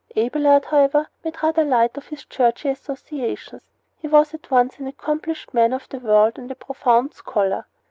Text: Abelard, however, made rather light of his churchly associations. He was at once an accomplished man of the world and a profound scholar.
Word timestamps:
Abelard, 0.17 0.65
however, 0.65 1.09
made 1.23 1.43
rather 1.43 1.63
light 1.63 1.95
of 1.95 2.07
his 2.07 2.25
churchly 2.25 2.71
associations. 2.71 3.61
He 3.99 4.07
was 4.07 4.33
at 4.33 4.49
once 4.49 4.79
an 4.79 4.87
accomplished 4.87 5.53
man 5.53 5.73
of 5.73 5.87
the 5.89 5.99
world 5.99 6.39
and 6.39 6.49
a 6.49 6.55
profound 6.55 7.13
scholar. 7.13 7.67